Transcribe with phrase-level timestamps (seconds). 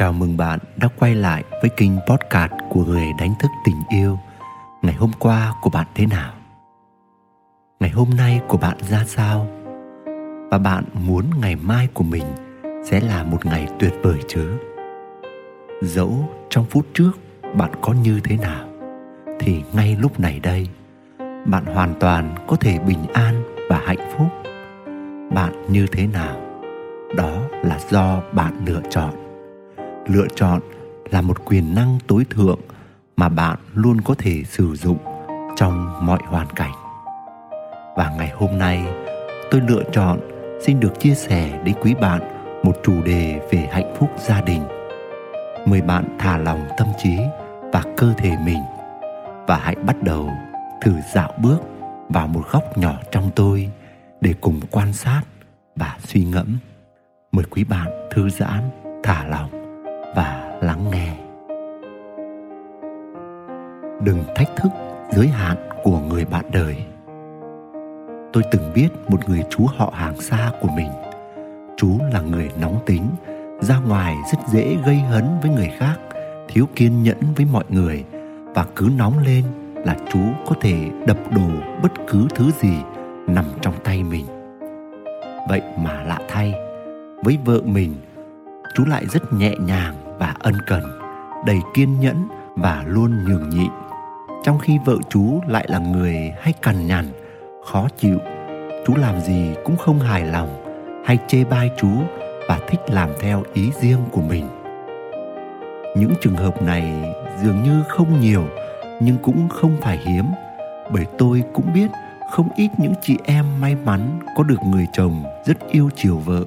[0.00, 4.18] Chào mừng bạn đã quay lại với kênh podcast của người đánh thức tình yêu.
[4.82, 6.32] Ngày hôm qua của bạn thế nào?
[7.80, 9.46] Ngày hôm nay của bạn ra sao?
[10.50, 12.24] Và bạn muốn ngày mai của mình
[12.84, 14.58] sẽ là một ngày tuyệt vời chứ?
[15.82, 17.12] Dẫu trong phút trước
[17.54, 18.68] bạn có như thế nào,
[19.40, 20.68] thì ngay lúc này đây,
[21.44, 24.28] bạn hoàn toàn có thể bình an và hạnh phúc.
[25.34, 26.40] Bạn như thế nào?
[27.16, 29.19] Đó là do bạn lựa chọn
[30.06, 30.60] lựa chọn
[31.10, 32.60] là một quyền năng tối thượng
[33.16, 34.98] mà bạn luôn có thể sử dụng
[35.56, 36.72] trong mọi hoàn cảnh.
[37.96, 38.84] Và ngày hôm nay,
[39.50, 40.20] tôi lựa chọn
[40.66, 42.20] xin được chia sẻ đến quý bạn
[42.62, 44.62] một chủ đề về hạnh phúc gia đình.
[45.66, 47.16] Mời bạn thả lòng tâm trí
[47.72, 48.62] và cơ thể mình
[49.46, 50.30] và hãy bắt đầu
[50.82, 51.58] thử dạo bước
[52.08, 53.70] vào một góc nhỏ trong tôi
[54.20, 55.22] để cùng quan sát
[55.76, 56.58] và suy ngẫm.
[57.32, 58.70] Mời quý bạn thư giãn,
[59.02, 59.59] thả lòng
[60.14, 61.08] và lắng nghe.
[64.04, 64.68] Đừng thách thức
[65.10, 66.76] giới hạn của người bạn đời.
[68.32, 70.90] Tôi từng biết một người chú họ hàng xa của mình.
[71.76, 73.06] Chú là người nóng tính,
[73.60, 75.96] ra ngoài rất dễ gây hấn với người khác,
[76.48, 78.04] thiếu kiên nhẫn với mọi người
[78.54, 79.44] và cứ nóng lên
[79.74, 81.50] là chú có thể đập đổ
[81.82, 82.76] bất cứ thứ gì
[83.26, 84.26] nằm trong tay mình.
[85.48, 86.54] Vậy mà lạ thay,
[87.24, 87.94] với vợ mình
[88.74, 90.82] chú lại rất nhẹ nhàng và ân cần,
[91.46, 93.70] đầy kiên nhẫn và luôn nhường nhịn
[94.42, 97.06] trong khi vợ chú lại là người hay cằn nhằn,
[97.64, 98.18] khó chịu,
[98.86, 100.64] chú làm gì cũng không hài lòng
[101.06, 101.88] hay chê bai chú
[102.48, 104.46] và thích làm theo ý riêng của mình.
[105.96, 108.44] Những trường hợp này dường như không nhiều,
[109.00, 110.24] nhưng cũng không phải hiếm,
[110.92, 111.90] bởi tôi cũng biết
[112.30, 116.44] không ít những chị em may mắn có được người chồng rất yêu chiều vợ.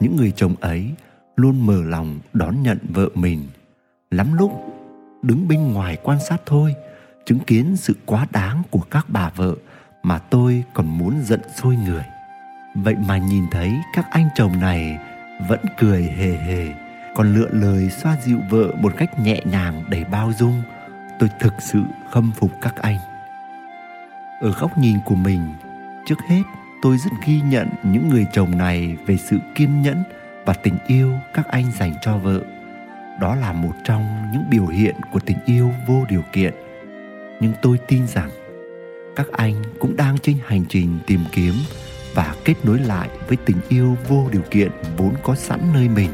[0.00, 0.90] Những người chồng ấy
[1.36, 3.48] luôn mở lòng đón nhận vợ mình.
[4.10, 4.52] Lắm lúc,
[5.22, 6.74] đứng bên ngoài quan sát thôi,
[7.26, 9.54] chứng kiến sự quá đáng của các bà vợ
[10.02, 12.04] mà tôi còn muốn giận sôi người.
[12.74, 14.98] Vậy mà nhìn thấy các anh chồng này
[15.48, 16.68] vẫn cười hề hề,
[17.16, 20.62] còn lựa lời xoa dịu vợ một cách nhẹ nhàng đầy bao dung,
[21.18, 22.98] tôi thực sự khâm phục các anh.
[24.40, 25.40] Ở góc nhìn của mình,
[26.06, 26.42] trước hết
[26.82, 30.02] tôi rất ghi nhận những người chồng này về sự kiên nhẫn
[30.44, 32.40] và tình yêu các anh dành cho vợ.
[33.20, 36.54] Đó là một trong những biểu hiện của tình yêu vô điều kiện.
[37.40, 38.30] Nhưng tôi tin rằng
[39.16, 41.54] các anh cũng đang trên hành trình tìm kiếm
[42.14, 46.10] và kết nối lại với tình yêu vô điều kiện vốn có sẵn nơi mình.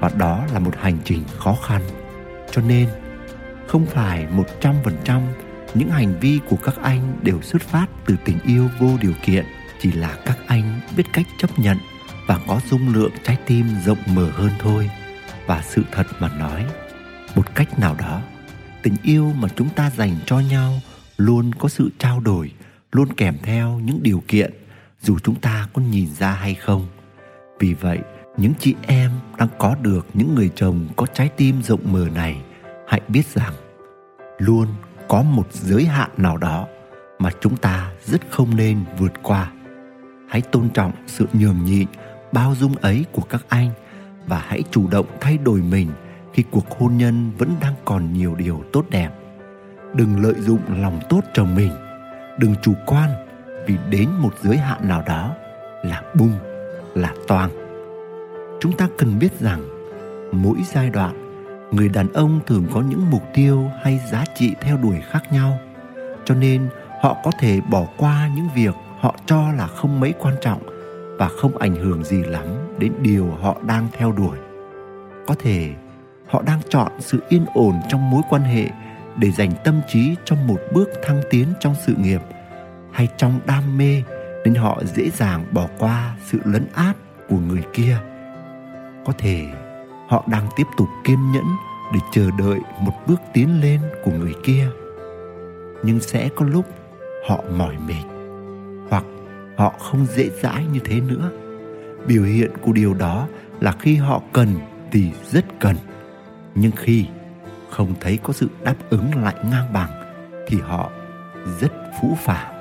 [0.00, 1.82] Và đó là một hành trình khó khăn.
[2.50, 2.88] Cho nên,
[3.66, 5.20] không phải một trăm phần trăm
[5.74, 9.44] những hành vi của các anh đều xuất phát từ tình yêu vô điều kiện,
[9.80, 11.76] chỉ là các anh biết cách chấp nhận
[12.28, 14.90] và có dung lượng trái tim rộng mở hơn thôi.
[15.46, 16.64] Và sự thật mà nói,
[17.34, 18.20] một cách nào đó,
[18.82, 20.80] tình yêu mà chúng ta dành cho nhau
[21.16, 22.52] luôn có sự trao đổi,
[22.92, 24.52] luôn kèm theo những điều kiện,
[25.02, 26.86] dù chúng ta có nhìn ra hay không.
[27.60, 27.98] Vì vậy,
[28.36, 32.36] những chị em đang có được những người chồng có trái tim rộng mở này,
[32.88, 33.54] hãy biết rằng
[34.38, 34.66] luôn
[35.08, 36.66] có một giới hạn nào đó
[37.18, 39.52] mà chúng ta rất không nên vượt qua.
[40.28, 41.86] Hãy tôn trọng sự nhường nhịn
[42.32, 43.70] bao dung ấy của các anh
[44.26, 45.88] và hãy chủ động thay đổi mình
[46.32, 49.10] khi cuộc hôn nhân vẫn đang còn nhiều điều tốt đẹp.
[49.94, 51.72] Đừng lợi dụng lòng tốt chồng mình,
[52.38, 53.10] đừng chủ quan
[53.66, 55.34] vì đến một giới hạn nào đó
[55.82, 56.32] là bung,
[56.94, 57.50] là toang.
[58.60, 59.62] Chúng ta cần biết rằng
[60.32, 64.76] mỗi giai đoạn, người đàn ông thường có những mục tiêu hay giá trị theo
[64.76, 65.58] đuổi khác nhau,
[66.24, 66.68] cho nên
[67.00, 70.62] họ có thể bỏ qua những việc họ cho là không mấy quan trọng
[71.18, 72.46] và không ảnh hưởng gì lắm
[72.78, 74.38] đến điều họ đang theo đuổi.
[75.26, 75.74] Có thể,
[76.26, 78.70] họ đang chọn sự yên ổn trong mối quan hệ
[79.16, 82.20] để dành tâm trí cho một bước thăng tiến trong sự nghiệp,
[82.92, 84.02] hay trong đam mê
[84.44, 86.96] nên họ dễ dàng bỏ qua sự lấn át
[87.28, 87.96] của người kia.
[89.06, 89.46] Có thể,
[90.08, 91.44] họ đang tiếp tục kiên nhẫn
[91.92, 94.68] để chờ đợi một bước tiến lên của người kia.
[95.82, 96.66] Nhưng sẽ có lúc
[97.28, 98.17] họ mỏi mệt
[99.58, 101.30] họ không dễ dãi như thế nữa.
[102.06, 103.28] Biểu hiện của điều đó
[103.60, 104.48] là khi họ cần
[104.92, 105.76] thì rất cần.
[106.54, 107.06] Nhưng khi
[107.70, 109.90] không thấy có sự đáp ứng lại ngang bằng
[110.48, 110.90] thì họ
[111.60, 112.58] rất phũ phàng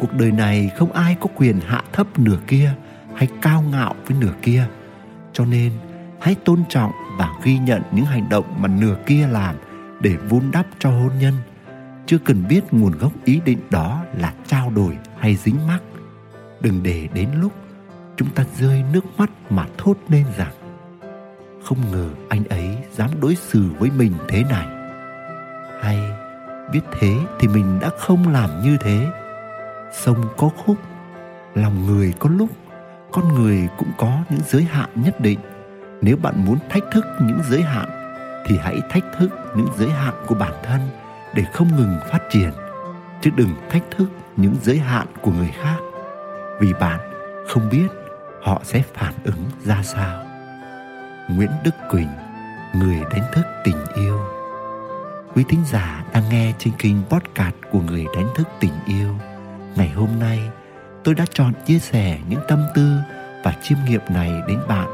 [0.00, 2.74] cuộc đời này không ai có quyền hạ thấp nửa kia
[3.14, 4.66] hay cao ngạo với nửa kia.
[5.32, 5.72] Cho nên,
[6.20, 9.54] hãy tôn trọng và ghi nhận những hành động mà nửa kia làm
[10.00, 11.34] để vun đắp cho hôn nhân.
[12.06, 15.82] Chưa cần biết nguồn gốc ý định đó là trao đổi hay dính mắc.
[16.60, 17.52] Đừng để đến lúc
[18.16, 20.52] chúng ta rơi nước mắt mà thốt lên rằng,
[21.64, 24.66] không ngờ anh ấy dám đối xử với mình thế này.
[25.80, 25.98] Hay,
[26.72, 29.06] biết thế thì mình đã không làm như thế.
[29.92, 30.76] Sông có khúc,
[31.54, 32.50] lòng người có lúc,
[33.12, 35.38] con người cũng có những giới hạn nhất định.
[36.02, 37.88] Nếu bạn muốn thách thức những giới hạn,
[38.46, 40.80] thì hãy thách thức những giới hạn của bản thân
[41.34, 42.50] để không ngừng phát triển.
[43.20, 45.78] Chứ đừng thách thức những giới hạn của người khác.
[46.60, 47.00] Vì bạn
[47.48, 47.88] không biết
[48.42, 50.24] họ sẽ phản ứng ra sao.
[51.28, 52.08] Nguyễn đức quỳnh,
[52.74, 54.20] người đánh thức tình yêu.
[55.34, 59.14] Quý thính giả đang nghe trên kênh podcast của người đánh thức tình yêu.
[59.76, 60.50] Ngày hôm nay,
[61.04, 62.96] tôi đã chọn chia sẻ những tâm tư
[63.44, 64.88] và chiêm nghiệm này đến bạn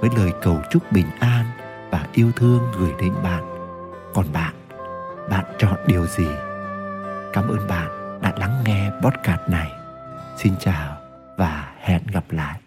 [0.00, 1.44] với lời cầu chúc bình an
[1.90, 3.44] và yêu thương gửi đến bạn.
[4.14, 4.54] Còn bạn
[5.30, 6.28] bạn chọn điều gì?
[7.32, 9.72] Cảm ơn bạn đã lắng nghe podcast này.
[10.36, 10.96] Xin chào
[11.36, 12.60] và hẹn gặp lại.